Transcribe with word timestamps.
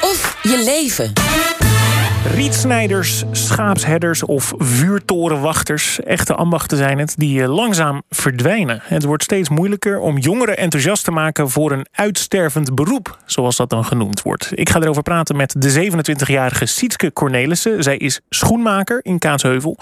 of 0.00 0.36
je 0.42 0.62
leven. 0.64 1.67
Rietsnijders, 2.34 3.24
schaapsherders 3.30 4.22
of 4.22 4.52
vuurtorenwachters. 4.56 6.00
Echte 6.00 6.34
ambachten 6.34 6.76
zijn 6.76 6.98
het, 6.98 7.14
die 7.16 7.42
eh, 7.42 7.54
langzaam 7.54 8.02
verdwijnen. 8.10 8.80
Het 8.82 9.04
wordt 9.04 9.22
steeds 9.22 9.48
moeilijker 9.48 9.98
om 9.98 10.18
jongeren 10.18 10.56
enthousiast 10.56 11.04
te 11.04 11.10
maken 11.10 11.50
voor 11.50 11.72
een 11.72 11.86
uitstervend 11.92 12.74
beroep, 12.74 13.18
zoals 13.26 13.56
dat 13.56 13.70
dan 13.70 13.84
genoemd 13.84 14.22
wordt. 14.22 14.50
Ik 14.54 14.68
ga 14.68 14.80
erover 14.80 15.02
praten 15.02 15.36
met 15.36 15.54
de 15.58 15.90
27-jarige 15.90 16.66
Sietske 16.66 17.12
Cornelissen. 17.12 17.82
Zij 17.82 17.96
is 17.96 18.20
schoenmaker 18.28 19.00
in 19.02 19.18
Kaatsheuvel. 19.18 19.76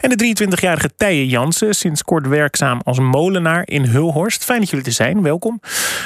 En 0.00 0.10
de 0.10 0.46
23-jarige 0.46 0.90
Tije 0.96 1.26
Jansen, 1.26 1.74
sinds 1.74 2.02
kort 2.02 2.28
werkzaam 2.28 2.80
als 2.84 2.98
molenaar 2.98 3.62
in 3.64 3.84
Hulhorst. 3.84 4.44
Fijn 4.44 4.60
dat 4.60 4.70
jullie 4.70 4.86
er 4.86 4.92
zijn, 4.92 5.22
welkom. 5.22 5.60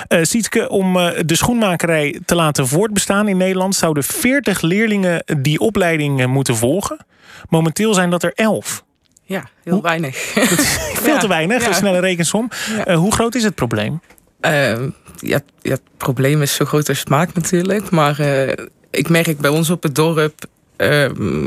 Uh, 0.08 0.18
Sietske, 0.22 0.68
om 0.68 0.96
uh, 0.96 1.08
de 1.24 1.36
schoenmakerij 1.36 2.20
te 2.24 2.34
laten 2.34 2.68
voortbestaan 2.68 3.28
in 3.28 3.36
Nederland 3.36 3.74
zouden 3.74 4.04
40 4.04 4.60
leerlingen 4.60 5.24
die 5.40 5.58
opleiding 5.58 5.82
moeten 6.28 6.56
volgen. 6.56 7.06
Momenteel 7.48 7.94
zijn 7.94 8.10
dat 8.10 8.22
er 8.22 8.32
11. 8.34 8.84
Ja, 9.22 9.44
heel 9.64 9.82
weinig. 9.82 10.16
Veel 11.04 11.18
te 11.18 11.28
weinig, 11.28 11.62
ja. 11.62 11.68
een 11.68 11.74
snelle 11.74 12.00
rekensom. 12.00 12.50
Ja. 12.76 12.88
Uh, 12.88 12.96
hoe 12.96 13.12
groot 13.12 13.34
is 13.34 13.42
het 13.42 13.54
probleem? 13.54 14.00
Uh, 14.40 14.78
ja, 15.16 15.40
het 15.62 15.82
probleem 15.96 16.42
is 16.42 16.54
zo 16.54 16.64
groot 16.64 16.88
als 16.88 16.98
het 16.98 17.08
maakt 17.08 17.34
natuurlijk. 17.34 17.90
Maar 17.90 18.20
uh, 18.20 18.52
ik 18.90 19.08
merk 19.08 19.38
bij 19.38 19.50
ons 19.50 19.70
op 19.70 19.82
het 19.82 19.94
dorp... 19.94 20.44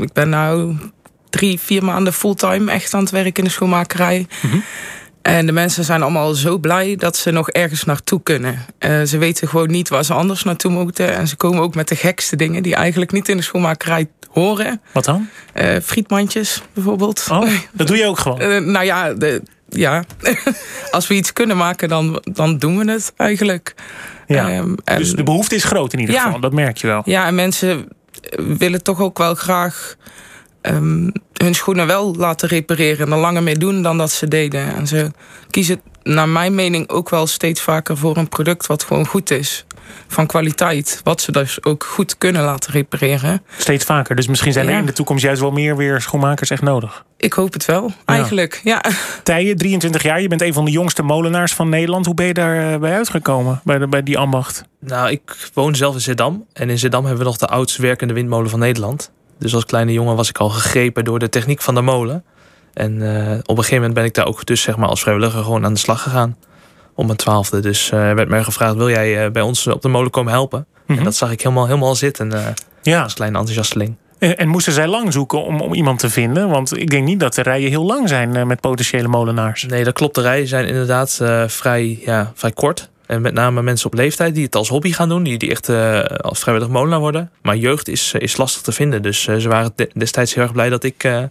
ik 0.00 0.12
ben 0.12 0.28
nu 0.28 0.76
drie, 1.30 1.60
vier 1.60 1.84
maanden 1.84 2.12
fulltime 2.12 2.70
echt 2.70 2.94
aan 2.94 3.00
het 3.00 3.10
werken 3.10 3.34
in 3.34 3.44
de 3.44 3.50
schoonmakerij. 3.50 4.26
Mm 4.42 4.50
-hmm. 4.50 4.64
En 5.22 5.46
de 5.46 5.52
mensen 5.52 5.84
zijn 5.84 6.02
allemaal 6.02 6.34
zo 6.34 6.58
blij 6.58 6.96
dat 6.96 7.16
ze 7.16 7.30
nog 7.30 7.50
ergens 7.50 7.84
naartoe 7.84 8.22
kunnen. 8.22 8.64
Uh, 8.78 9.02
ze 9.02 9.18
weten 9.18 9.48
gewoon 9.48 9.70
niet 9.70 9.88
waar 9.88 10.04
ze 10.04 10.14
anders 10.14 10.42
naartoe 10.42 10.70
moeten. 10.70 11.14
En 11.14 11.28
ze 11.28 11.36
komen 11.36 11.62
ook 11.62 11.74
met 11.74 11.88
de 11.88 11.96
gekste 11.96 12.36
dingen 12.36 12.62
die 12.62 12.74
eigenlijk 12.74 13.12
niet 13.12 13.28
in 13.28 13.36
de 13.36 13.42
schoonmakerij 13.42 14.08
horen. 14.30 14.80
Wat 14.92 15.04
dan? 15.04 15.28
Uh, 15.54 15.76
frietmandjes 15.82 16.62
bijvoorbeeld. 16.72 17.26
Oh, 17.30 17.50
dat 17.72 17.86
doe 17.86 17.96
je 17.96 18.06
ook 18.06 18.18
gewoon? 18.18 18.42
Uh, 18.42 18.58
nou 18.58 18.84
ja, 18.84 19.14
de, 19.14 19.42
ja. 19.68 20.04
als 20.90 21.06
we 21.06 21.14
iets 21.14 21.32
kunnen 21.32 21.56
maken, 21.56 21.88
dan, 21.88 22.22
dan 22.32 22.58
doen 22.58 22.78
we 22.78 22.90
het 22.90 23.12
eigenlijk. 23.16 23.74
Ja. 24.26 24.58
Um, 24.58 24.76
en, 24.84 24.98
dus 24.98 25.12
de 25.12 25.22
behoefte 25.22 25.54
is 25.54 25.64
groot 25.64 25.92
in 25.92 25.98
ieder 25.98 26.14
geval, 26.14 26.32
ja, 26.32 26.38
dat 26.38 26.52
merk 26.52 26.76
je 26.76 26.86
wel. 26.86 27.02
Ja, 27.04 27.26
en 27.26 27.34
mensen 27.34 27.88
willen 28.36 28.82
toch 28.82 29.00
ook 29.00 29.18
wel 29.18 29.34
graag 29.34 29.96
um, 30.62 31.12
hun 31.42 31.54
schoenen 31.54 31.86
wel 31.86 32.14
laten 32.14 32.48
repareren 32.48 33.06
en 33.06 33.12
er 33.12 33.18
langer 33.18 33.42
mee 33.42 33.56
doen 33.56 33.82
dan 33.82 33.98
dat 33.98 34.10
ze 34.10 34.28
deden. 34.28 34.74
En 34.74 34.86
ze 34.86 35.10
kiezen, 35.50 35.80
naar 36.02 36.28
mijn 36.28 36.54
mening, 36.54 36.88
ook 36.88 37.10
wel 37.10 37.26
steeds 37.26 37.60
vaker 37.60 37.96
voor 37.96 38.16
een 38.16 38.28
product 38.28 38.66
wat 38.66 38.82
gewoon 38.82 39.06
goed 39.06 39.30
is. 39.30 39.64
Van 40.08 40.26
kwaliteit, 40.26 41.00
wat 41.04 41.20
ze 41.20 41.32
dus 41.32 41.64
ook 41.64 41.84
goed 41.84 42.18
kunnen 42.18 42.42
laten 42.42 42.72
repareren. 42.72 43.42
Steeds 43.56 43.84
vaker, 43.84 44.16
dus 44.16 44.26
misschien 44.26 44.52
zijn 44.52 44.66
er 44.66 44.72
ja. 44.72 44.78
in 44.78 44.86
de 44.86 44.92
toekomst 44.92 45.24
juist 45.24 45.40
wel 45.40 45.50
meer 45.50 45.76
weer 45.76 46.00
schoenmakers 46.00 46.50
echt 46.50 46.62
nodig. 46.62 47.04
Ik 47.16 47.32
hoop 47.32 47.52
het 47.52 47.64
wel, 47.64 47.92
eigenlijk. 48.04 48.60
Ja. 48.64 48.82
ja. 48.88 48.90
Tije, 49.22 49.54
23 49.54 50.02
jaar, 50.02 50.20
je 50.20 50.28
bent 50.28 50.42
een 50.42 50.52
van 50.52 50.64
de 50.64 50.70
jongste 50.70 51.02
molenaars 51.02 51.54
van 51.54 51.68
Nederland. 51.68 52.06
Hoe 52.06 52.14
ben 52.14 52.26
je 52.26 52.34
daarbij 52.34 52.92
uitgekomen, 52.92 53.60
bij, 53.64 53.78
de, 53.78 53.88
bij 53.88 54.02
die 54.02 54.18
ambacht? 54.18 54.64
Nou, 54.80 55.10
ik 55.10 55.50
woon 55.54 55.76
zelf 55.76 55.94
in 55.94 56.00
Zeddam. 56.00 56.46
En 56.52 56.70
in 56.70 56.78
Zeddam 56.78 57.04
hebben 57.04 57.22
we 57.22 57.28
nog 57.28 57.38
de 57.38 57.46
oudste 57.46 57.82
werkende 57.82 58.14
windmolen 58.14 58.50
van 58.50 58.58
Nederland. 58.58 59.10
Dus 59.38 59.54
als 59.54 59.64
kleine 59.64 59.92
jongen 59.92 60.16
was 60.16 60.28
ik 60.28 60.38
al 60.38 60.48
gegrepen 60.48 61.04
door 61.04 61.18
de 61.18 61.28
techniek 61.28 61.62
van 61.62 61.74
de 61.74 61.80
molen. 61.80 62.24
En 62.72 63.00
uh, 63.00 63.32
op 63.32 63.48
een 63.48 63.56
gegeven 63.56 63.76
moment 63.76 63.94
ben 63.94 64.04
ik 64.04 64.14
daar 64.14 64.26
ook 64.26 64.46
dus 64.46 64.62
zeg 64.62 64.76
maar 64.76 64.88
als 64.88 65.00
vrijwilliger 65.00 65.42
gewoon 65.42 65.64
aan 65.64 65.72
de 65.72 65.78
slag 65.78 66.02
gegaan. 66.02 66.36
Om 66.94 67.06
mijn 67.06 67.18
twaalfde. 67.18 67.60
Dus 67.60 67.90
uh, 67.90 68.12
werd 68.12 68.28
mij 68.28 68.42
gevraagd, 68.42 68.74
wil 68.74 68.90
jij 68.90 69.24
uh, 69.24 69.30
bij 69.30 69.42
ons 69.42 69.66
op 69.66 69.82
de 69.82 69.88
molen 69.88 70.10
komen 70.10 70.32
helpen? 70.32 70.58
Mm 70.58 70.76
-hmm. 70.86 70.98
En 70.98 71.04
dat 71.04 71.14
zag 71.14 71.30
ik 71.30 71.42
helemaal, 71.42 71.66
helemaal 71.66 71.94
zitten 71.94 72.32
ja. 72.82 73.02
als 73.02 73.14
kleine 73.14 73.38
enthousiasteling. 73.38 73.96
En, 74.18 74.38
en 74.38 74.48
moesten 74.48 74.72
zij 74.72 74.86
lang 74.86 75.12
zoeken 75.12 75.44
om, 75.44 75.60
om 75.60 75.74
iemand 75.74 75.98
te 75.98 76.10
vinden? 76.10 76.48
Want 76.48 76.76
ik 76.76 76.90
denk 76.90 77.04
niet 77.04 77.20
dat 77.20 77.34
de 77.34 77.42
rijen 77.42 77.70
heel 77.70 77.84
lang 77.84 78.08
zijn 78.08 78.46
met 78.46 78.60
potentiële 78.60 79.08
molenaars. 79.08 79.62
Nee, 79.62 79.84
dat 79.84 79.94
klopt. 79.94 80.14
De 80.14 80.20
rijen 80.20 80.46
zijn 80.46 80.66
inderdaad 80.66 81.22
vrij, 81.46 81.98
ja, 82.04 82.32
vrij 82.34 82.52
kort. 82.52 82.90
En 83.08 83.20
met 83.20 83.34
name 83.34 83.62
mensen 83.62 83.86
op 83.86 83.94
leeftijd 83.94 84.34
die 84.34 84.44
het 84.44 84.54
als 84.54 84.68
hobby 84.68 84.92
gaan 84.92 85.08
doen, 85.08 85.22
die, 85.22 85.38
die 85.38 85.50
echt 85.50 85.68
uh, 85.68 86.00
als 86.00 86.38
vrijwillig 86.38 86.68
molenaar 86.68 86.98
worden. 86.98 87.30
Maar 87.42 87.56
jeugd 87.56 87.88
is, 87.88 88.12
is 88.18 88.36
lastig 88.36 88.62
te 88.62 88.72
vinden. 88.72 89.02
Dus 89.02 89.26
uh, 89.26 89.36
ze 89.36 89.48
waren 89.48 89.74
destijds 89.94 90.34
heel 90.34 90.42
erg 90.42 90.52
blij 90.52 90.68
dat 90.68 90.84
ik 90.84 91.04
uh, 91.04 91.22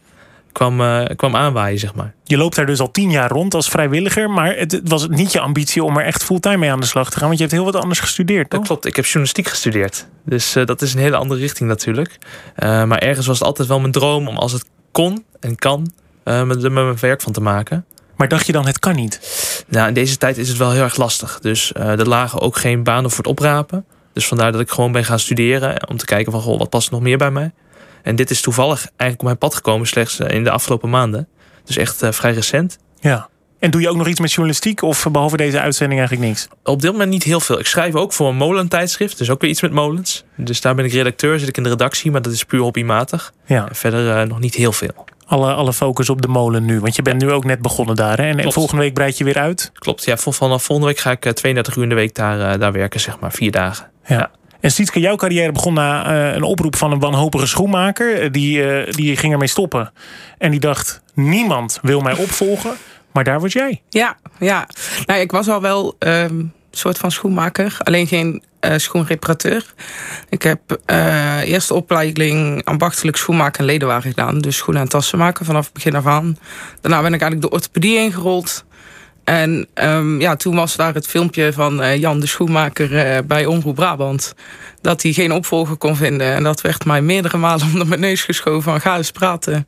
kwam, 0.52 1.06
kwam 1.16 1.36
aanwaaien, 1.36 1.80
zeg 1.80 1.96
maar. 1.96 2.14
Je 2.24 2.38
loopt 2.38 2.56
daar 2.56 2.66
dus 2.66 2.80
al 2.80 2.92
tien 2.92 3.12
jaar 3.12 3.30
rond 3.30 3.54
als 3.54 3.70
vrijwilliger. 3.70 4.30
Maar 4.30 4.56
het 4.56 4.82
was 4.84 5.08
niet 5.08 5.32
je 5.32 5.40
ambitie 5.40 5.84
om 5.84 5.98
er 5.98 6.06
echt 6.06 6.24
fulltime 6.24 6.58
mee 6.58 6.72
aan 6.72 6.80
de 6.80 6.86
slag 6.86 7.10
te 7.10 7.18
gaan. 7.18 7.28
Want 7.28 7.40
je 7.40 7.46
hebt 7.46 7.56
heel 7.56 7.66
wat 7.72 7.82
anders 7.82 8.00
gestudeerd, 8.00 8.50
toch? 8.50 8.60
Dat 8.60 8.68
klopt. 8.68 8.86
Ik 8.86 8.96
heb 8.96 9.06
journalistiek 9.06 9.48
gestudeerd. 9.48 10.08
Dus 10.26 10.54
dat 10.66 10.82
is 10.82 10.94
een 10.94 11.00
hele 11.00 11.16
andere 11.16 11.40
richting 11.40 11.70
natuurlijk. 11.70 12.18
maar 12.60 12.98
ergens 13.00 13.28
was 13.28 13.40
het 13.40 13.48
altijd 13.48 13.68
wel 13.68 13.80
mijn 13.80 13.92
droom 13.92 14.28
om 14.28 14.38
als 14.38 14.52
het 14.52 14.66
kon 14.92 15.24
en 15.40 15.56
kan, 15.56 15.92
met, 16.24 16.48
met 16.48 16.72
mijn 16.72 16.98
werk 17.00 17.22
van 17.22 17.34
te 17.34 17.42
maken. 17.42 17.86
Maar 18.18 18.28
dacht 18.28 18.46
je 18.46 18.52
dan, 18.52 18.66
het 18.66 18.80
kan 18.80 18.96
niet? 18.96 19.20
Nou, 19.68 19.88
in 19.88 19.94
deze 19.94 20.18
tijd 20.18 20.38
is 20.38 20.48
het 20.48 20.58
wel 20.58 20.72
heel 20.72 20.84
erg 20.84 20.98
lastig. 20.98 21.40
Dus 21.40 21.72
uh, 21.78 22.00
er 22.00 22.08
lagen 22.08 22.42
ook 22.42 22.58
geen 22.58 22.84
banen 22.84 23.10
voor 23.10 23.18
het 23.20 23.28
oprapen. 23.28 23.86
Dus 24.14 24.28
vandaar 24.28 24.52
dat 24.52 24.62
ik 24.62 24.70
gewoon 24.70 24.92
ben 24.92 25.06
gaan 25.06 25.20
studeren. 25.20 25.90
Om 25.90 25.98
te 25.98 26.06
kijken 26.06 26.32
van, 26.32 26.42
goh, 26.42 26.60
wat 26.60 26.70
past 26.70 26.92
nog 26.92 27.02
meer 27.02 27.18
bij 27.18 27.32
mij? 27.32 27.52
En 28.04 28.16
dit 28.16 28.30
is 28.30 28.42
toevallig 28.42 28.80
eigenlijk 28.80 29.20
op 29.20 29.26
mijn 29.26 29.38
pad 29.38 29.56
gekomen 29.56 29.88
slechts 29.88 30.20
in 30.20 30.44
de 30.44 30.52
afgelopen 30.52 30.90
maanden. 30.90 31.28
Dus 31.66 31.78
echt 31.78 32.04
uh, 32.04 32.12
vrij 32.12 32.34
recent. 32.34 32.78
Ja. 33.00 33.30
En 33.60 33.72
doe 33.72 33.82
je 33.82 33.90
ook 33.90 33.98
nog 33.98 34.08
iets 34.08 34.20
met 34.20 34.32
journalistiek 34.32 34.82
of 34.82 35.08
behalve 35.12 35.38
deze 35.38 35.60
uitzending 35.60 36.00
eigenlijk 36.00 36.30
niks? 36.30 36.48
Op 36.64 36.82
dit 36.82 36.92
moment 36.92 37.10
niet 37.10 37.24
heel 37.24 37.40
veel. 37.40 37.60
Ik 37.60 37.68
schrijf 37.68 37.96
ook 37.96 38.14
voor 38.14 38.30
een 38.30 38.36
molentijdschrift, 38.36 39.18
dus 39.18 39.30
ook 39.30 39.42
weer 39.42 39.50
iets 39.50 39.62
met 39.62 39.72
molens. 39.72 40.24
Dus 40.36 40.62
daar 40.62 40.76
ben 40.76 40.86
ik 40.86 40.92
redacteur, 40.92 41.40
zit 41.40 41.48
ik 41.48 41.58
in 41.58 41.64
de 41.64 41.70
redactie, 41.70 42.12
maar 42.12 42.22
dat 42.22 42.34
is 42.34 42.44
puur 42.44 42.60
hobbymatig. 42.60 43.34
Ja. 43.46 43.70
En 43.70 43.76
verder 43.76 44.22
uh, 44.22 44.30
nog 44.30 44.40
niet 44.40 44.56
heel 44.56 44.72
veel 44.72 45.06
alle, 45.28 45.54
alle 45.54 45.74
focus 45.74 46.10
op 46.10 46.22
de 46.22 46.28
molen 46.28 46.66
nu? 46.66 46.80
Want 46.80 46.96
je 46.96 47.02
bent 47.02 47.22
nu 47.22 47.32
ook 47.32 47.44
net 47.44 47.62
begonnen 47.62 47.96
daar. 47.96 48.18
Hè? 48.18 48.28
En 48.28 48.38
Klopt. 48.38 48.54
volgende 48.54 48.82
week 48.82 48.94
breid 48.94 49.18
je 49.18 49.24
weer 49.24 49.38
uit? 49.38 49.72
Klopt, 49.74 50.06
ja. 50.06 50.18
Vanaf 50.18 50.64
volgende 50.64 50.92
week 50.92 51.00
ga 51.00 51.12
ik 51.12 51.34
32 51.34 51.76
uur 51.76 51.84
in 51.84 51.90
de 51.90 51.96
week 51.96 52.16
daar, 52.16 52.60
daar 52.60 52.72
werken, 52.72 53.00
zeg 53.00 53.20
maar. 53.20 53.32
Vier 53.32 53.52
dagen. 53.52 53.90
Ja. 54.06 54.18
ja. 54.18 54.32
En 54.60 54.72
Sietske, 54.72 55.00
jouw 55.00 55.16
carrière 55.16 55.52
begon 55.52 55.74
na 55.74 56.12
uh, 56.12 56.36
een 56.36 56.44
oproep 56.44 56.76
van 56.76 56.92
een 56.92 57.00
wanhopige 57.00 57.48
schoenmaker. 57.48 58.32
Die, 58.32 58.58
uh, 58.58 58.92
die 58.92 59.18
ging 59.18 59.34
ermee 59.34 59.48
stoppen. 59.48 59.92
En 60.38 60.52
die 60.52 60.60
dacht, 60.60 61.02
niemand 61.14 61.80
wil 61.82 62.00
mij 62.00 62.14
opvolgen. 62.14 62.76
Maar 63.12 63.24
daar 63.24 63.40
was 63.40 63.54
jij. 63.54 63.82
Ja, 63.90 64.18
ja. 64.40 64.68
Nou, 65.06 65.20
ik 65.20 65.32
was 65.32 65.50
al 65.50 65.62
wel 65.62 65.96
um, 66.00 66.54
soort 66.78 66.98
van 66.98 67.12
schoenmaker. 67.12 67.78
Alleen 67.80 68.08
geen 68.08 68.44
uh, 68.62 68.78
schoenreparateur. 68.78 69.66
Ik 70.30 70.42
heb 70.42 70.80
uh, 70.92 71.40
eerst 71.40 71.68
de 71.68 71.74
opleiding 71.74 72.66
ambachtelijk 72.66 73.18
schoenmaken 73.18 73.60
en 73.60 73.66
ledenwagen 73.66 74.10
gedaan. 74.10 74.40
Dus 74.40 74.58
schoenen 74.58 74.84
en 74.84 74.90
tassen 74.90 75.18
maken 75.18 75.46
vanaf 75.46 75.66
het 75.66 75.74
begin 75.74 75.96
af 75.96 76.06
aan. 76.06 76.38
Daarna 76.82 77.02
ben 77.02 77.14
ik 77.14 77.22
eigenlijk 77.22 77.42
de 77.42 77.58
orthopedie 77.58 77.98
ingerold. 77.98 78.66
En 79.24 79.68
um, 79.74 80.22
ja, 80.22 80.36
toen 80.36 80.56
was 80.56 80.76
daar 80.76 80.94
het 80.94 81.08
filmpje 81.08 81.54
van 81.54 81.82
uh, 81.82 81.96
Jan 81.96 82.20
de 82.20 82.26
Schoenmaker 82.26 83.26
bij 83.26 83.46
Omroep 83.46 83.76
Brabant. 83.76 84.34
Dat 84.82 85.02
hij 85.02 85.12
geen 85.12 85.32
opvolger 85.32 85.76
kon 85.76 85.96
vinden. 85.96 86.34
En 86.34 86.44
dat 86.44 86.62
werd 86.62 86.86
mij 86.86 87.02
meerdere 87.02 87.38
malen 87.38 87.68
onder 87.74 87.88
mijn 87.88 88.00
neus 88.00 88.24
geschoven 88.24 88.64
van 88.64 88.82
ga 88.82 88.98
eens 88.98 89.12
praten. 89.12 89.68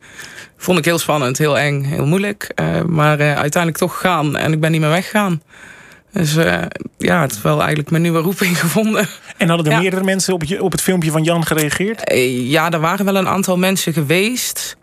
Vond 0.58 0.78
ik 0.78 0.86
heel 0.86 1.00
spannend, 1.00 1.38
heel 1.38 1.58
eng, 1.60 1.84
heel 1.84 2.06
moeilijk. 2.06 2.52
maar 2.88 3.20
uiteindelijk 3.20 3.78
toch 3.78 4.00
gaan 4.00 4.38
en 4.38 4.54
ik 4.54 4.60
ben 4.60 4.72
niet 4.72 4.82
meer 4.82 4.90
weggegaan. 4.90 5.42
Dus 6.12 6.36
uh, 6.36 6.62
ja, 6.98 7.22
het 7.22 7.32
is 7.32 7.42
wel 7.42 7.58
eigenlijk 7.58 7.90
mijn 7.90 8.02
nieuwe 8.02 8.20
roeping 8.20 8.60
gevonden. 8.64 9.08
En 9.38 9.48
hadden 9.48 9.66
er 9.66 9.72
ja. 9.72 9.80
meerdere 9.80 10.04
mensen 10.04 10.34
op, 10.34 10.44
je, 10.44 10.64
op 10.64 10.72
het 10.72 10.82
filmpje 10.82 11.12
van 11.12 11.24
Jan 11.24 11.46
gereageerd? 11.46 12.12
Uh, 12.12 12.50
ja, 12.50 12.72
er 12.72 12.80
waren 12.80 13.06
wel 13.06 13.16
een 13.16 13.28
aantal 13.28 13.58
mensen 13.58 13.94
geweest. 13.94 14.78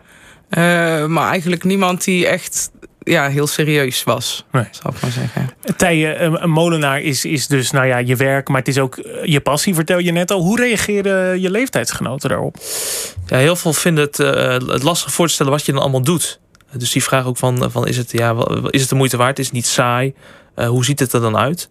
Uh, 0.51 1.07
maar 1.07 1.31
eigenlijk 1.31 1.65
niemand 1.65 2.05
die 2.05 2.27
echt 2.27 2.71
ja, 2.99 3.29
heel 3.29 3.47
serieus 3.47 4.05
was, 4.05 4.45
nee. 4.53 4.65
zal 4.71 4.91
ik 4.95 5.01
maar 5.01 5.11
zeggen. 5.11 5.51
Tije, 5.77 6.19
een 6.19 6.51
molenaar 6.51 7.01
is, 7.01 7.25
is 7.25 7.47
dus 7.47 7.71
nou 7.71 7.87
ja, 7.87 7.99
je 7.99 8.17
werk, 8.17 8.49
maar 8.49 8.59
het 8.59 8.69
is 8.69 8.79
ook 8.79 8.97
je 9.23 9.41
passie, 9.41 9.75
vertel 9.75 9.99
je 9.99 10.13
net 10.13 10.31
al. 10.31 10.41
Hoe 10.41 10.61
reageren 10.61 11.41
je 11.41 11.51
leeftijdsgenoten 11.51 12.29
daarop? 12.29 12.57
Ja, 13.27 13.37
heel 13.37 13.57
veel 13.57 13.73
vinden 13.73 14.05
het, 14.05 14.17
het 14.67 14.83
lastig 14.83 15.13
voor 15.13 15.27
te 15.27 15.33
stellen 15.33 15.53
wat 15.53 15.67
je 15.67 15.73
dan 15.73 15.81
allemaal 15.81 16.03
doet. 16.03 16.41
Dus 16.73 16.93
die 16.93 17.03
vraag 17.03 17.27
ook 17.27 17.37
van, 17.37 17.71
van 17.71 17.87
is, 17.87 17.97
het, 17.97 18.13
ja, 18.13 18.35
is 18.71 18.81
het 18.81 18.89
de 18.89 18.95
moeite 18.95 19.17
waard? 19.17 19.39
Is 19.39 19.45
het 19.45 19.55
niet 19.55 19.67
saai? 19.67 20.15
Uh, 20.57 20.69
hoe 20.69 20.85
ziet 20.85 21.01
het 21.01 21.13
er 21.13 21.21
dan 21.21 21.37
uit? 21.37 21.71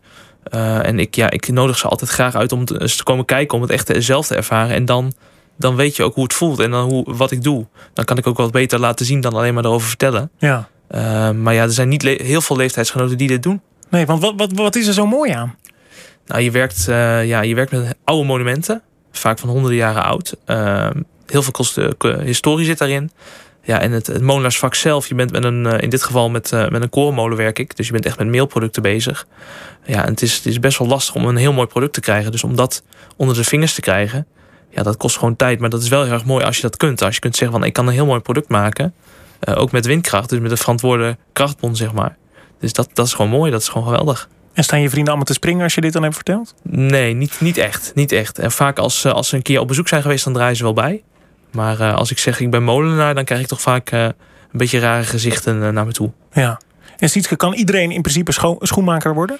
Uh, 0.53 0.87
en 0.87 0.99
ik, 0.99 1.15
ja, 1.15 1.29
ik 1.29 1.47
nodig 1.47 1.77
ze 1.77 1.87
altijd 1.87 2.09
graag 2.09 2.35
uit 2.35 2.51
om 2.51 2.63
eens 2.77 2.95
te 2.95 3.03
komen 3.03 3.25
kijken, 3.25 3.55
om 3.55 3.61
het 3.61 3.71
echt 3.71 3.91
zelf 3.97 4.27
te 4.27 4.35
ervaren. 4.35 4.75
En 4.75 4.85
dan, 4.85 5.13
dan 5.55 5.75
weet 5.75 5.95
je 5.95 6.03
ook 6.03 6.15
hoe 6.15 6.23
het 6.23 6.33
voelt 6.33 6.59
en 6.59 6.71
dan 6.71 6.89
hoe, 6.89 7.15
wat 7.15 7.31
ik 7.31 7.43
doe. 7.43 7.65
Dan 7.93 8.05
kan 8.05 8.17
ik 8.17 8.27
ook 8.27 8.37
wat 8.37 8.51
beter 8.51 8.79
laten 8.79 9.05
zien 9.05 9.21
dan 9.21 9.33
alleen 9.33 9.53
maar 9.53 9.65
erover 9.65 9.87
vertellen. 9.87 10.31
Ja. 10.37 10.69
Uh, 10.91 11.31
maar 11.31 11.53
ja, 11.53 11.63
er 11.63 11.71
zijn 11.71 11.89
niet 11.89 12.01
heel 12.01 12.41
veel 12.41 12.55
leeftijdsgenoten 12.55 13.17
die 13.17 13.27
dit 13.27 13.43
doen. 13.43 13.61
Nee, 13.89 14.05
want 14.05 14.21
wat, 14.21 14.33
wat, 14.37 14.51
wat 14.51 14.75
is 14.75 14.87
er 14.87 14.93
zo 14.93 15.05
mooi 15.05 15.31
aan? 15.31 15.55
Nou, 16.25 16.41
je 16.41 16.51
werkt, 16.51 16.83
ja, 17.25 17.41
je 17.41 17.55
werkt 17.55 17.71
met 17.71 17.95
oude 18.03 18.25
monumenten, 18.25 18.81
vaak 19.11 19.39
van 19.39 19.49
honderden 19.49 19.77
jaren 19.77 20.03
oud. 20.03 20.35
heel 21.25 21.41
veel 21.41 21.51
kosten, 21.51 21.95
historie 22.23 22.65
zit 22.65 22.77
daarin. 22.77 23.11
Ja, 23.65 23.79
en 23.79 23.91
het, 23.91 24.07
het 24.07 24.21
molenaarsvak 24.21 24.75
zelf, 24.75 25.07
je 25.07 25.15
bent 25.15 25.31
met 25.31 25.43
een, 25.43 25.65
in 25.65 25.89
dit 25.89 26.03
geval 26.03 26.29
met, 26.29 26.51
met 26.51 26.81
een 26.81 26.89
korenmolen 26.89 27.37
werk 27.37 27.59
ik. 27.59 27.75
Dus 27.75 27.85
je 27.85 27.91
bent 27.91 28.05
echt 28.05 28.17
met 28.17 28.27
meelproducten 28.27 28.81
bezig. 28.81 29.27
Ja, 29.85 30.03
en 30.05 30.11
het 30.11 30.21
is, 30.21 30.35
het 30.35 30.45
is 30.45 30.59
best 30.59 30.77
wel 30.77 30.87
lastig 30.87 31.15
om 31.15 31.25
een 31.25 31.35
heel 31.35 31.53
mooi 31.53 31.67
product 31.67 31.93
te 31.93 31.99
krijgen. 31.99 32.31
Dus 32.31 32.43
om 32.43 32.55
dat 32.55 32.83
onder 33.15 33.35
de 33.35 33.43
vingers 33.43 33.73
te 33.73 33.81
krijgen, 33.81 34.27
ja, 34.69 34.83
dat 34.83 34.97
kost 34.97 35.17
gewoon 35.17 35.35
tijd. 35.35 35.59
Maar 35.59 35.69
dat 35.69 35.81
is 35.81 35.89
wel 35.89 36.03
heel 36.03 36.13
erg 36.13 36.25
mooi 36.25 36.45
als 36.45 36.55
je 36.55 36.61
dat 36.61 36.77
kunt. 36.77 37.01
Als 37.01 37.13
je 37.15 37.21
kunt 37.21 37.35
zeggen 37.35 37.57
van 37.57 37.67
ik 37.67 37.73
kan 37.73 37.87
een 37.87 37.93
heel 37.93 38.05
mooi 38.05 38.19
product 38.19 38.49
maken. 38.49 38.93
ook 39.45 39.71
met 39.71 39.85
windkracht, 39.85 40.29
dus 40.29 40.39
met 40.39 40.51
een 40.51 40.57
verantwoorde 40.57 41.17
krachtbron, 41.33 41.75
zeg 41.75 41.93
maar. 41.93 42.17
Dus 42.59 42.73
dat, 42.73 42.89
dat 42.93 43.05
is 43.05 43.13
gewoon 43.13 43.31
mooi, 43.31 43.51
dat 43.51 43.61
is 43.61 43.67
gewoon 43.67 43.87
geweldig. 43.87 44.29
En 44.53 44.63
staan 44.63 44.81
je 44.81 44.89
vrienden 44.89 45.07
allemaal 45.07 45.25
te 45.25 45.33
springen 45.33 45.63
als 45.63 45.75
je 45.75 45.81
dit 45.81 45.93
dan 45.93 46.03
hebt 46.03 46.15
verteld? 46.15 46.53
Nee, 46.63 47.13
niet, 47.13 47.41
niet 47.41 47.57
echt. 47.57 47.91
Niet 47.95 48.11
echt. 48.11 48.39
En 48.39 48.51
vaak 48.51 48.79
als, 48.79 49.03
eh, 49.03 49.11
als 49.11 49.29
ze 49.29 49.35
een 49.35 49.41
keer 49.41 49.59
op 49.59 49.67
bezoek 49.67 49.87
zijn 49.87 50.01
geweest, 50.01 50.23
dan 50.23 50.33
draaien 50.33 50.55
ze 50.55 50.63
wel 50.63 50.73
bij. 50.73 51.03
Maar 51.55 51.79
uh, 51.79 51.95
als 51.95 52.11
ik 52.11 52.17
zeg 52.17 52.39
ik 52.39 52.49
ben 52.49 52.63
molenaar, 52.63 53.15
dan 53.15 53.23
krijg 53.23 53.41
ik 53.41 53.47
toch 53.47 53.61
vaak 53.61 53.91
uh, 53.91 54.03
een 54.03 54.13
beetje 54.51 54.79
rare 54.79 55.03
gezichten 55.03 55.61
uh, 55.61 55.69
naar 55.69 55.85
me 55.85 55.91
toe. 55.91 56.11
Ja. 56.33 56.59
En 56.97 57.09
Sietske, 57.09 57.35
kan 57.35 57.53
iedereen 57.53 57.91
in 57.91 58.01
principe 58.01 58.31
scho 58.31 58.55
schoenmaker 58.59 59.13
worden? 59.13 59.37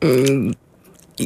Mm, 0.00 0.54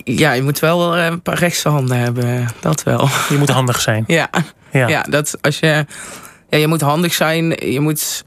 ja, 0.04 0.32
je 0.32 0.42
moet 0.42 0.58
wel 0.58 0.98
een 0.98 1.22
paar 1.22 1.38
rechtse 1.38 1.68
handen 1.68 1.98
hebben. 1.98 2.48
Dat 2.60 2.82
wel. 2.82 3.08
Je 3.28 3.36
moet 3.38 3.48
handig 3.48 3.80
zijn. 3.80 4.04
ja. 4.20 4.30
Ja. 4.72 4.88
ja, 4.88 5.02
dat 5.02 5.38
als 5.40 5.58
je. 5.58 5.86
Ja, 6.50 6.58
je 6.58 6.66
moet 6.66 6.80
handig 6.80 7.14
zijn. 7.14 7.70
Je 7.72 7.80
moet 7.80 8.24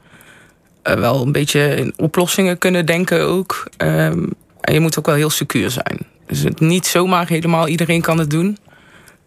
uh, 0.84 0.94
wel 0.94 1.22
een 1.22 1.32
beetje 1.32 1.74
in 1.74 1.92
oplossingen 1.96 2.58
kunnen 2.58 2.86
denken 2.86 3.20
ook. 3.26 3.68
Um, 3.76 4.32
en 4.60 4.74
je 4.74 4.80
moet 4.80 4.98
ook 4.98 5.06
wel 5.06 5.14
heel 5.14 5.30
secuur 5.30 5.70
zijn. 5.70 5.98
Dus 6.26 6.40
het, 6.40 6.60
niet 6.60 6.86
zomaar 6.86 7.28
helemaal 7.28 7.68
iedereen 7.68 8.00
kan 8.00 8.18
het 8.18 8.30
doen. 8.30 8.58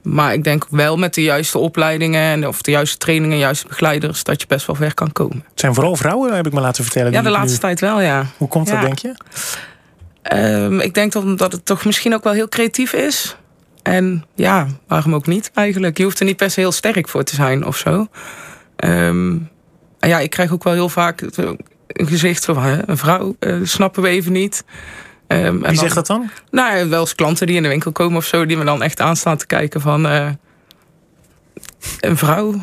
Maar 0.06 0.34
ik 0.34 0.44
denk 0.44 0.66
wel 0.70 0.98
met 0.98 1.14
de 1.14 1.24
juiste 1.24 1.58
opleidingen 1.58 2.22
en 2.22 2.48
of 2.48 2.62
de 2.62 2.72
juiste 2.72 2.98
trainingen, 2.98 3.38
juiste 3.38 3.68
begeleiders, 3.68 4.24
dat 4.24 4.42
je 4.42 4.48
best 4.48 4.66
wel 4.66 4.76
ver 4.76 4.94
kan 4.94 5.12
komen. 5.12 5.44
Het 5.50 5.60
zijn 5.60 5.74
vooral 5.74 5.96
vrouwen, 5.96 6.36
heb 6.36 6.46
ik 6.46 6.54
me 6.54 6.62
laten 6.62 6.84
vertellen. 6.84 7.12
Ja, 7.12 7.22
de 7.22 7.30
laatste 7.30 7.60
tijd 7.60 7.80
wel, 7.80 8.02
ja. 8.02 8.26
Hoe 8.38 8.48
komt 8.48 8.68
dat, 8.68 8.82
denk 8.82 9.00
je? 9.00 9.16
Um, 10.34 10.80
ik 10.80 10.94
denk 10.94 11.12
dat, 11.12 11.38
dat 11.38 11.52
het 11.52 11.66
toch 11.66 11.86
misschien 11.86 12.14
ook 12.14 12.24
wel 12.24 12.34
heel 12.34 12.50
creatief 12.50 12.94
is. 12.94 13.36
En 13.82 14.26
ja, 14.36 14.68
waarom 14.88 15.16
ook 15.16 15.28
niet 15.28 15.52
eigenlijk? 15.54 15.98
Je 15.98 16.04
hoeft 16.04 16.20
er 16.20 16.26
niet 16.26 16.38
per 16.38 16.52
se 16.52 16.60
heel 16.60 16.72
sterk 16.72 17.10
voor 17.10 17.24
te 17.24 17.36
zijn 17.36 17.66
of 17.66 17.78
zo. 17.78 18.08
Um, 18.86 19.50
ja, 20.00 20.20
ik 20.20 20.30
krijg 20.30 20.52
ook 20.52 20.64
wel 20.64 20.74
heel 20.74 20.90
vaak 20.90 21.22
een 21.88 22.08
gezicht 22.08 22.46
van 22.46 22.58
een 22.86 22.98
vrouw, 22.98 23.36
uh, 23.40 23.60
snappen 23.64 24.04
we 24.04 24.10
even 24.10 24.32
niet. 24.32 24.64
Um, 25.28 25.62
Wie 25.62 25.78
zegt 25.78 25.96
dat 25.96 26.08
dan? 26.08 26.30
Nou, 26.52 26.90
wel 26.90 27.00
eens 27.00 27.16
klanten 27.16 27.48
die 27.48 27.56
in 27.56 27.64
de 27.64 27.70
winkel 27.70 27.92
komen 27.92 28.18
of 28.18 28.26
zo, 28.26 28.46
die 28.46 28.58
me 28.58 28.64
dan 28.64 28.84
echt 28.84 29.00
aanstaan 29.00 29.38
te 29.38 29.46
kijken 29.46 29.82
van. 29.82 30.06
Uh, 30.06 30.30
een 32.00 32.18
vrouw. 32.18 32.48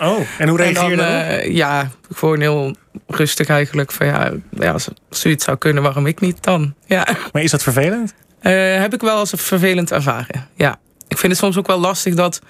oh, 0.00 0.20
en 0.38 0.48
hoe 0.48 0.56
reageer 0.56 0.90
je 0.90 0.96
dan? 0.96 1.06
Uh, 1.06 1.54
ja, 1.54 1.90
gewoon 2.12 2.40
heel 2.40 2.76
rustig 3.06 3.48
eigenlijk. 3.48 3.92
Van 3.92 4.06
ja, 4.06 4.32
ja, 4.50 4.72
als 4.72 4.88
zoiets 5.10 5.44
zou 5.44 5.56
kunnen, 5.56 5.82
waarom 5.82 6.06
ik 6.06 6.20
niet 6.20 6.42
dan? 6.42 6.74
Ja. 6.86 7.06
Maar 7.32 7.42
is 7.42 7.50
dat 7.50 7.62
vervelend? 7.62 8.14
heb 8.40 8.94
ik 8.94 9.00
wel 9.00 9.16
als 9.16 9.32
vervelend 9.36 9.92
ervaren. 9.92 10.48
Ja. 10.54 10.78
Ik 11.08 11.18
vind 11.18 11.32
het 11.32 11.40
soms 11.40 11.56
ook 11.56 11.66
wel 11.66 11.78
lastig 11.78 12.14
dat 12.14 12.40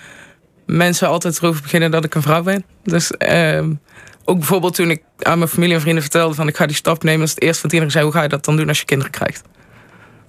mensen 0.67 1.09
altijd 1.09 1.39
erover 1.39 1.63
beginnen 1.63 1.91
dat 1.91 2.05
ik 2.05 2.15
een 2.15 2.23
vrouw 2.23 2.43
ben. 2.43 2.65
Dus 2.83 3.13
uh, 3.19 3.63
ook 4.25 4.39
bijvoorbeeld 4.39 4.75
toen 4.75 4.91
ik 4.91 5.03
aan 5.19 5.39
mijn 5.39 5.51
familie 5.51 5.75
en 5.75 5.81
vrienden 5.81 6.03
vertelde 6.03 6.35
van 6.35 6.49
ik 6.49 6.57
ga 6.57 6.67
die 6.67 6.77
stap 6.77 7.03
nemen, 7.03 7.23
is 7.25 7.31
het 7.31 7.43
eerste 7.43 7.63
wat 7.63 7.73
iedereen 7.73 7.93
zei: 7.93 8.05
hoe 8.05 8.13
ga 8.13 8.23
je 8.23 8.29
dat 8.29 8.45
dan 8.45 8.57
doen 8.57 8.69
als 8.69 8.79
je 8.79 8.85
kinderen 8.85 9.13
krijgt? 9.13 9.43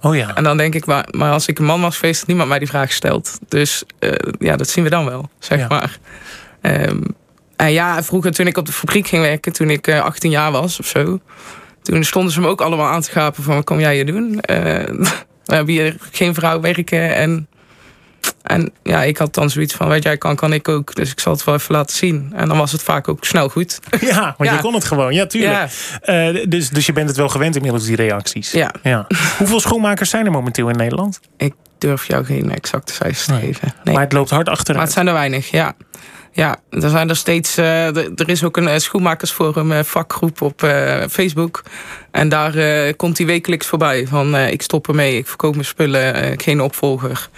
Oh 0.00 0.16
ja. 0.16 0.34
En 0.34 0.44
dan 0.44 0.56
denk 0.56 0.74
ik, 0.74 0.86
maar, 0.86 1.08
maar 1.10 1.32
als 1.32 1.46
ik 1.46 1.58
een 1.58 1.64
man 1.64 1.80
was 1.80 1.98
geweest, 1.98 2.18
had 2.18 2.28
niemand 2.28 2.48
mij 2.48 2.58
die 2.58 2.68
vraag 2.68 2.86
gesteld. 2.86 3.38
Dus 3.48 3.84
uh, 4.00 4.12
ja, 4.38 4.56
dat 4.56 4.68
zien 4.68 4.84
we 4.84 4.90
dan 4.90 5.04
wel, 5.04 5.30
zeg 5.38 5.58
ja. 5.58 5.66
maar. 5.68 5.98
Um, 6.62 7.02
en 7.56 7.72
ja, 7.72 8.02
vroeger 8.02 8.32
toen 8.32 8.46
ik 8.46 8.56
op 8.56 8.66
de 8.66 8.72
fabriek 8.72 9.06
ging 9.06 9.22
werken, 9.22 9.52
toen 9.52 9.70
ik 9.70 9.86
uh, 9.86 10.02
18 10.02 10.30
jaar 10.30 10.52
was 10.52 10.80
of 10.80 10.86
zo, 10.86 11.20
toen 11.82 12.04
stonden 12.04 12.32
ze 12.32 12.40
me 12.40 12.46
ook 12.46 12.60
allemaal 12.60 12.86
aan 12.86 13.00
te 13.00 13.10
gapen 13.10 13.42
van 13.42 13.54
wat 13.54 13.64
kom 13.64 13.80
jij 13.80 13.94
hier 13.94 14.06
doen? 14.06 14.26
Uh, 14.26 14.36
we 15.46 15.54
hebben 15.54 15.74
hier 15.74 15.96
geen 16.12 16.34
vrouw 16.34 16.60
werken 16.60 17.14
en 17.14 17.48
en 18.46 18.72
ja, 18.82 19.02
ik 19.02 19.16
had 19.16 19.34
dan 19.34 19.50
zoiets 19.50 19.74
van, 19.74 19.88
weet 19.88 20.02
jij 20.02 20.18
kan, 20.18 20.36
kan 20.36 20.52
ik 20.52 20.68
ook. 20.68 20.94
Dus 20.94 21.10
ik 21.10 21.20
zal 21.20 21.32
het 21.32 21.44
wel 21.44 21.54
even 21.54 21.74
laten 21.74 21.96
zien. 21.96 22.32
En 22.34 22.48
dan 22.48 22.58
was 22.58 22.72
het 22.72 22.82
vaak 22.82 23.08
ook 23.08 23.24
snel 23.24 23.48
goed. 23.48 23.78
Ja, 24.00 24.34
want 24.38 24.50
je 24.50 24.58
kon 24.58 24.74
het 24.74 24.84
gewoon. 24.84 25.14
Ja, 25.14 25.26
tuurlijk. 25.26 25.70
Ja. 26.02 26.28
Uh, 26.30 26.44
dus, 26.48 26.70
dus 26.70 26.86
je 26.86 26.92
bent 26.92 27.08
het 27.08 27.16
wel 27.16 27.28
gewend 27.28 27.56
inmiddels, 27.56 27.84
die 27.84 27.96
reacties. 27.96 28.50
Ja. 28.50 28.74
ja. 28.82 29.06
Hoeveel 29.38 29.60
schoonmakers 29.60 30.10
zijn 30.10 30.26
er 30.26 30.30
momenteel 30.30 30.68
in 30.68 30.76
Nederland? 30.76 31.20
Ik 31.36 31.54
durf 31.78 32.06
jou 32.06 32.24
geen 32.24 32.54
exacte 32.54 32.92
cijfers 32.92 33.24
te 33.24 33.34
geven. 33.34 33.74
Nee. 33.84 33.94
Maar 33.94 34.04
het 34.04 34.12
loopt 34.12 34.30
hard 34.30 34.48
achteruit. 34.48 34.76
Maar 34.76 34.86
het 34.86 34.94
zijn 34.94 35.06
er 35.06 35.12
weinig, 35.12 35.50
ja. 35.50 35.74
Ja, 36.32 36.56
er 36.70 36.90
zijn 36.90 37.08
er 37.08 37.16
steeds. 37.16 37.58
Uh, 37.58 37.96
er 37.96 38.28
is 38.28 38.44
ook 38.44 38.56
een 38.56 38.68
uh, 38.68 38.76
schoenmakersforum 38.76 39.72
uh, 39.72 39.78
vakgroep 39.82 40.40
op 40.40 40.60
Facebook. 41.10 41.62
En 42.10 42.28
daar 42.28 42.54
komt 42.94 43.18
hij 43.18 43.26
wekelijks 43.26 43.66
voorbij. 43.66 44.06
Van 44.06 44.36
ik 44.36 44.62
stop 44.62 44.88
ermee, 44.88 45.16
ik 45.16 45.26
verkoop 45.26 45.52
mijn 45.52 45.66
spullen, 45.66 46.40
geen 46.40 46.60
opvolger. 46.60 47.28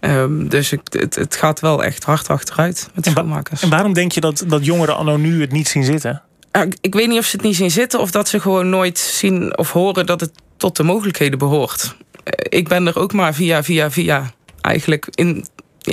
Um, 0.00 0.48
dus 0.48 0.72
ik, 0.72 0.80
het, 0.90 1.14
het, 1.14 1.36
gaat 1.36 1.60
wel 1.60 1.84
echt 1.84 2.04
hard 2.04 2.28
achteruit 2.28 2.90
met 2.94 3.04
de 3.04 3.10
schoonmakers. 3.10 3.62
En 3.62 3.70
waarom 3.70 3.92
denk 3.92 4.12
je 4.12 4.20
dat, 4.20 4.44
dat 4.46 4.64
jongeren 4.64 4.96
anno 4.96 5.16
nu 5.16 5.40
het 5.40 5.52
niet 5.52 5.68
zien 5.68 5.84
zitten? 5.84 6.22
Uh, 6.52 6.62
ik 6.80 6.94
weet 6.94 7.08
niet 7.08 7.18
of 7.18 7.24
ze 7.24 7.36
het 7.36 7.44
niet 7.44 7.56
zien 7.56 7.70
zitten... 7.70 8.00
of 8.00 8.10
dat 8.10 8.28
ze 8.28 8.40
gewoon 8.40 8.68
nooit 8.68 8.98
zien 8.98 9.58
of 9.58 9.72
horen 9.72 10.06
dat 10.06 10.20
het 10.20 10.32
tot 10.56 10.76
de 10.76 10.82
mogelijkheden 10.82 11.38
behoort. 11.38 11.84
Uh, 11.84 12.32
ik 12.48 12.68
ben 12.68 12.86
er 12.86 12.98
ook 12.98 13.12
maar 13.12 13.34
via, 13.34 13.62
via, 13.62 13.90
via 13.90 14.30
eigenlijk 14.60 15.06
in, 15.10 15.46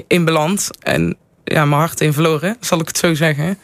in 0.08 0.25
beland. 0.25 0.69
En 0.80 1.18
ja, 1.44 1.66
mijn 1.66 1.80
hart 1.80 2.01
in 2.01 2.13
verloren, 2.13 2.58
zal 2.60 2.80
ik 2.80 2.88
het 2.88 2.98
zo 2.98 3.13
zeggen. 3.13 3.58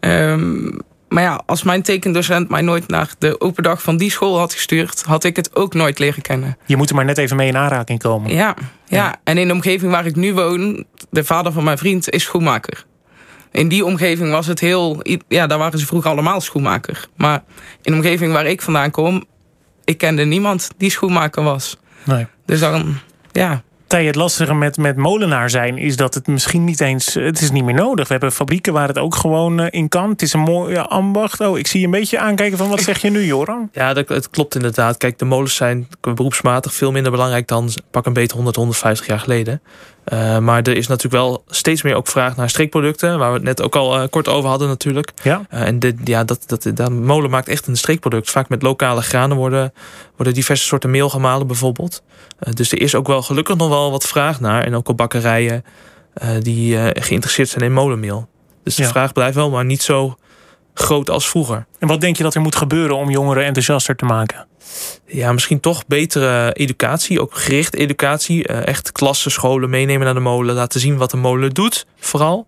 Um, 0.00 0.78
maar 1.08 1.22
ja, 1.22 1.42
als 1.46 1.62
mijn 1.62 1.82
tekendocent 1.82 2.48
mij 2.48 2.62
nooit 2.62 2.88
naar 2.88 3.14
de 3.18 3.40
open 3.40 3.62
dag 3.62 3.82
van 3.82 3.96
die 3.96 4.10
school 4.10 4.38
had 4.38 4.52
gestuurd, 4.52 5.02
had 5.02 5.24
ik 5.24 5.36
het 5.36 5.56
ook 5.56 5.74
nooit 5.74 5.98
leren 5.98 6.22
kennen. 6.22 6.56
Je 6.66 6.76
moet 6.76 6.88
er 6.88 6.94
maar 6.94 7.04
net 7.04 7.18
even 7.18 7.36
mee 7.36 7.48
in 7.48 7.56
aanraking 7.56 7.98
komen. 7.98 8.34
Ja, 8.34 8.54
ja. 8.86 9.16
en 9.24 9.38
in 9.38 9.46
de 9.46 9.52
omgeving 9.52 9.92
waar 9.92 10.06
ik 10.06 10.16
nu 10.16 10.34
woon, 10.34 10.84
de 11.10 11.24
vader 11.24 11.52
van 11.52 11.64
mijn 11.64 11.78
vriend 11.78 12.10
is 12.10 12.22
schoenmaker. 12.22 12.84
In 13.50 13.68
die 13.68 13.84
omgeving 13.84 14.30
was 14.30 14.46
het 14.46 14.60
heel. 14.60 15.02
Ja, 15.28 15.46
daar 15.46 15.58
waren 15.58 15.78
ze 15.78 15.86
vroeger 15.86 16.10
allemaal 16.10 16.40
schoenmaker. 16.40 17.06
Maar 17.16 17.42
in 17.82 17.92
de 17.92 17.98
omgeving 17.98 18.32
waar 18.32 18.46
ik 18.46 18.62
vandaan 18.62 18.90
kom, 18.90 19.24
ik 19.84 19.98
kende 19.98 20.24
niemand 20.24 20.70
die 20.76 20.90
schoenmaker 20.90 21.42
was. 21.42 21.78
Nee. 22.04 22.26
Dus 22.46 22.60
dan, 22.60 22.98
ja. 23.32 23.62
Het 23.88 24.14
lastige 24.14 24.54
met, 24.54 24.76
met 24.76 24.96
molenaar 24.96 25.50
zijn 25.50 25.78
is 25.78 25.96
dat 25.96 26.14
het 26.14 26.26
misschien 26.26 26.64
niet 26.64 26.80
eens. 26.80 27.14
Het 27.14 27.40
is 27.40 27.50
niet 27.50 27.64
meer 27.64 27.74
nodig. 27.74 28.06
We 28.06 28.12
hebben 28.12 28.32
fabrieken 28.32 28.72
waar 28.72 28.88
het 28.88 28.98
ook 28.98 29.14
gewoon 29.14 29.60
eh, 29.60 29.66
in 29.70 29.88
kan. 29.88 30.10
Het 30.10 30.22
is 30.22 30.32
een 30.32 30.40
mooie 30.40 30.82
ambacht. 30.82 31.40
Oh, 31.40 31.58
ik 31.58 31.66
zie 31.66 31.84
een 31.84 31.90
beetje 31.90 32.18
aankijken 32.18 32.58
van 32.58 32.68
wat 32.68 32.80
zeg 32.80 33.02
je 33.02 33.10
nu, 33.10 33.24
Joran? 33.24 33.68
Ja, 33.72 33.92
dat, 33.94 34.08
het 34.08 34.30
klopt 34.30 34.54
inderdaad. 34.54 34.96
Kijk, 34.96 35.18
de 35.18 35.24
molens 35.24 35.54
zijn 35.54 35.88
beroepsmatig 36.00 36.74
veel 36.74 36.92
minder 36.92 37.12
belangrijk 37.12 37.48
dan 37.48 37.70
pak 37.90 38.06
een 38.06 38.12
beter 38.12 38.36
100, 38.36 38.56
150 38.56 39.06
jaar 39.06 39.20
geleden. 39.20 39.62
Uh, 40.12 40.38
maar 40.38 40.62
er 40.62 40.76
is 40.76 40.86
natuurlijk 40.86 41.22
wel 41.22 41.44
steeds 41.46 41.82
meer 41.82 41.94
ook 41.94 42.08
vraag 42.08 42.36
naar 42.36 42.50
streekproducten. 42.50 43.18
Waar 43.18 43.28
we 43.28 43.34
het 43.34 43.44
net 43.44 43.62
ook 43.62 43.76
al 43.76 44.02
uh, 44.02 44.08
kort 44.10 44.28
over 44.28 44.48
hadden 44.48 44.68
natuurlijk. 44.68 45.12
Ja. 45.22 45.42
Uh, 45.50 45.60
en 45.60 45.78
de, 45.78 45.94
ja, 46.04 46.24
dat, 46.24 46.42
dat, 46.46 46.70
dat, 46.74 46.90
molen 46.90 47.30
maakt 47.30 47.48
echt 47.48 47.66
een 47.66 47.76
streekproduct. 47.76 48.30
Vaak 48.30 48.48
met 48.48 48.62
lokale 48.62 49.02
granen 49.02 49.36
worden, 49.36 49.72
worden 50.16 50.34
diverse 50.34 50.64
soorten 50.64 50.90
meel 50.90 51.08
gemalen 51.08 51.46
bijvoorbeeld. 51.46 52.02
dus 52.38 52.72
er 52.72 52.80
is 52.80 52.94
ook 52.94 53.06
wel 53.06 53.22
gelukkig 53.22 53.56
nog 53.56 53.68
wel 53.68 53.90
wat 53.90 54.06
vraag 54.06 54.40
naar. 54.40 54.64
En 54.64 54.74
ook 54.74 54.88
op 54.88 54.96
bakkerijen 54.96 55.64
die 56.40 56.78
geïnteresseerd 57.00 57.48
zijn 57.48 57.64
in 57.64 57.72
molenmeel. 57.72 58.28
Dus 58.62 58.74
de 58.74 58.82
ja. 58.82 58.88
vraag 58.88 59.12
blijft 59.12 59.34
wel, 59.34 59.50
maar 59.50 59.64
niet 59.64 59.82
zo 59.82 60.16
groot 60.74 61.10
als 61.10 61.28
vroeger. 61.28 61.66
En 61.78 61.88
wat 61.88 62.00
denk 62.00 62.16
je 62.16 62.22
dat 62.22 62.34
er 62.34 62.40
moet 62.40 62.56
gebeuren 62.56 62.96
om 62.96 63.10
jongeren 63.10 63.44
enthousiaster 63.44 63.96
te 63.96 64.04
maken? 64.04 64.46
Ja, 65.06 65.32
misschien 65.32 65.60
toch 65.60 65.86
betere 65.86 66.52
educatie, 66.52 67.20
ook 67.20 67.34
gerichte 67.34 67.76
educatie. 67.76 68.48
Uh, 68.48 68.66
echt 68.66 68.92
klassen, 68.92 69.30
scholen 69.30 69.70
meenemen 69.70 70.04
naar 70.04 70.14
de 70.14 70.20
molen, 70.20 70.54
laten 70.54 70.80
zien 70.80 70.96
wat 70.96 71.10
de 71.10 71.16
molen 71.16 71.50
doet, 71.50 71.86
vooral. 71.98 72.46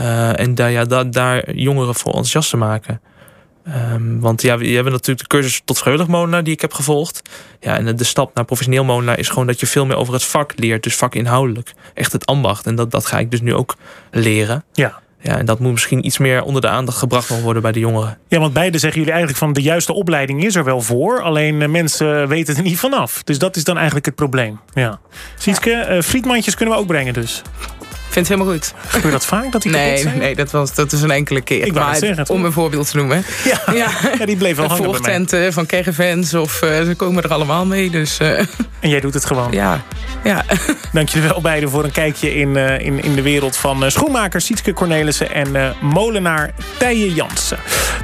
Uh, 0.00 0.40
en 0.40 0.54
daar, 0.54 0.70
ja, 0.70 0.84
daar, 0.84 1.10
daar 1.10 1.54
jongeren 1.54 1.94
voor 1.94 2.12
enthousiast 2.12 2.50
te 2.50 2.56
maken. 2.56 3.00
Um, 3.92 4.20
want 4.20 4.42
ja, 4.42 4.58
we 4.58 4.66
hebben 4.68 4.92
natuurlijk 4.92 5.28
de 5.30 5.36
cursus 5.36 5.62
tot 5.64 5.78
vrijwillig 5.78 6.08
molenaar 6.08 6.44
die 6.44 6.52
ik 6.52 6.60
heb 6.60 6.72
gevolgd. 6.72 7.22
Ja, 7.60 7.76
en 7.76 7.96
de 7.96 8.04
stap 8.04 8.34
naar 8.34 8.44
professioneel 8.44 8.84
molenaar 8.84 9.18
is 9.18 9.28
gewoon 9.28 9.46
dat 9.46 9.60
je 9.60 9.66
veel 9.66 9.86
meer 9.86 9.96
over 9.96 10.12
het 10.12 10.24
vak 10.24 10.52
leert. 10.56 10.82
Dus 10.82 10.94
vakinhoudelijk. 10.94 11.74
Echt 11.94 12.12
het 12.12 12.26
ambacht. 12.26 12.66
En 12.66 12.74
dat, 12.74 12.90
dat 12.90 13.06
ga 13.06 13.18
ik 13.18 13.30
dus 13.30 13.40
nu 13.40 13.54
ook 13.54 13.76
leren. 14.10 14.64
Ja. 14.72 15.00
Ja, 15.20 15.38
en 15.38 15.46
dat 15.46 15.58
moet 15.58 15.72
misschien 15.72 16.06
iets 16.06 16.18
meer 16.18 16.42
onder 16.42 16.60
de 16.60 16.68
aandacht 16.68 16.98
gebracht 16.98 17.42
worden 17.42 17.62
bij 17.62 17.72
de 17.72 17.78
jongeren. 17.78 18.18
Ja, 18.28 18.38
want 18.38 18.52
beide 18.52 18.78
zeggen 18.78 18.98
jullie 18.98 19.14
eigenlijk 19.14 19.44
van 19.44 19.52
de 19.52 19.62
juiste 19.62 19.92
opleiding 19.92 20.44
is 20.44 20.54
er 20.54 20.64
wel 20.64 20.80
voor. 20.80 21.22
Alleen 21.22 21.60
uh, 21.60 21.68
mensen 21.68 22.28
weten 22.28 22.56
er 22.56 22.62
niet 22.62 22.78
vanaf. 22.78 23.22
Dus 23.22 23.38
dat 23.38 23.56
is 23.56 23.64
dan 23.64 23.76
eigenlijk 23.76 24.06
het 24.06 24.14
probleem. 24.14 24.60
Ja. 24.74 24.98
Sietske, 25.38 25.86
uh, 25.90 26.00
frietmandjes 26.02 26.54
kunnen 26.54 26.74
we 26.74 26.80
ook 26.80 26.86
brengen 26.86 27.14
dus. 27.14 27.42
Vind 28.08 28.28
het 28.28 28.28
helemaal 28.28 28.52
goed. 28.52 28.74
Gebeurt 28.86 29.12
dat 29.12 29.26
vaak 29.26 29.52
dat 29.52 29.62
die 29.62 29.70
Nee, 29.72 29.98
zijn? 29.98 30.18
nee 30.18 30.34
dat, 30.34 30.50
was, 30.50 30.74
dat 30.74 30.92
is 30.92 31.02
een 31.02 31.10
enkele 31.10 31.40
keer. 31.40 31.66
Ik 31.66 31.74
maar 31.74 31.96
zeggen, 31.96 32.28
om 32.28 32.44
een 32.44 32.52
voorbeeld 32.52 32.90
te 32.90 32.96
noemen. 32.96 33.24
Ja, 33.44 33.60
Ja, 33.74 33.88
ja, 34.18 34.26
die 34.26 34.36
bleef 34.36 34.56
wel 34.56 34.66
hangen 34.66 34.82
bij 34.82 34.90
mij. 34.90 35.00
voortenten 35.00 35.52
van 35.52 35.66
caravans 35.66 36.34
of 36.34 36.62
eh, 36.62 36.82
ze 36.82 36.94
komen 36.96 37.22
er 37.22 37.32
allemaal 37.32 37.66
mee. 37.66 37.90
Dus 37.90 38.18
eh, 38.18 38.38
En 38.80 38.88
jij 38.88 39.00
doet 39.00 39.14
het 39.14 39.24
gewoon. 39.24 39.52
ja, 39.52 39.82
ja. 40.24 40.44
Dank 40.92 41.08
jullie 41.08 41.28
wel 41.28 41.40
beiden 41.40 41.70
voor 41.70 41.84
een 41.84 41.90
kijkje 41.92 42.34
in, 42.34 42.56
eh, 42.56 42.86
in, 42.86 43.02
in 43.02 43.14
de 43.14 43.22
wereld 43.22 43.56
van 43.56 43.84
eh, 43.84 43.90
schoenmaker 43.90 44.40
Sietske 44.40 44.72
Cornelissen 44.72 45.32
en 45.34 45.74
molenaar 45.80 46.50
Tije 46.78 47.14
Jansen. 47.14 47.58